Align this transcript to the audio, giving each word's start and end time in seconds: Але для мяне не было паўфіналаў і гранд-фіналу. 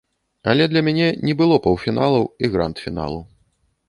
Але 0.51 0.63
для 0.69 0.81
мяне 0.87 1.09
не 1.29 1.33
было 1.41 1.59
паўфіналаў 1.67 2.25
і 2.47 2.49
гранд-фіналу. 2.57 3.21